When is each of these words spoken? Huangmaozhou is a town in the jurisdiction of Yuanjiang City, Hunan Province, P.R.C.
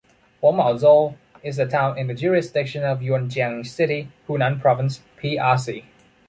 Huangmaozhou 0.41 1.15
is 1.43 1.59
a 1.59 1.67
town 1.67 1.95
in 1.95 2.07
the 2.07 2.15
jurisdiction 2.15 2.83
of 2.83 3.01
Yuanjiang 3.01 3.63
City, 3.67 4.09
Hunan 4.27 4.59
Province, 4.59 5.01
P.R.C. 5.17 5.85